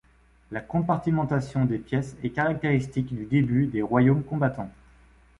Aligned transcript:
La 0.49 0.61
compartimentation 0.61 1.65
des 1.65 1.77
pièces 1.77 2.15
est 2.23 2.31
caractéristique 2.31 3.13
du 3.13 3.25
début 3.27 3.67
des 3.67 3.83
Royaumes 3.83 4.23
Combattants. 4.23 4.71